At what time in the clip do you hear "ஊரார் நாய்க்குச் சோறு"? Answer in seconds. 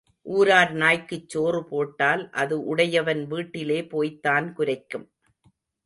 0.25-1.65